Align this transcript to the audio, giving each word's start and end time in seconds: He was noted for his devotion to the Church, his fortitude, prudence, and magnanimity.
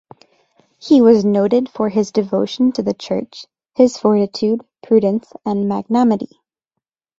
He 0.79 0.99
was 0.99 1.23
noted 1.23 1.69
for 1.69 1.89
his 1.89 2.11
devotion 2.11 2.71
to 2.71 2.81
the 2.81 2.95
Church, 2.95 3.45
his 3.75 3.97
fortitude, 3.99 4.61
prudence, 4.81 5.31
and 5.45 5.69
magnanimity. 5.69 6.39